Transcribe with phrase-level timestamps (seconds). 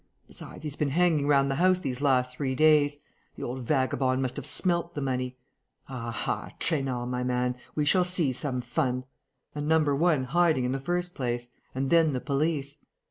[0.25, 2.97] Besides, he's been hanging round the house these last three days.
[3.35, 5.37] The old vagabond must have smelt the money.
[5.89, 9.03] Aha, Trainard, my man, we shall see some fun!
[9.53, 12.77] A number one hiding in the first place; and then the police....